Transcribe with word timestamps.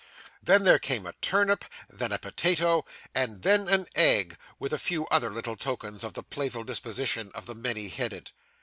Then 0.41 0.63
there 0.63 0.79
came 0.79 1.05
a 1.05 1.13
turnip, 1.21 1.63
then 1.87 2.11
a 2.11 2.17
potato, 2.17 2.85
and 3.13 3.43
then 3.43 3.67
an 3.69 3.85
egg; 3.93 4.35
with 4.57 4.73
a 4.73 4.79
few 4.79 5.05
other 5.09 5.29
little 5.29 5.55
tokens 5.55 6.03
of 6.03 6.15
the 6.15 6.23
playful 6.23 6.63
disposition 6.63 7.29
of 7.35 7.45
the 7.45 7.53
many 7.53 7.87
headed. 7.87 8.31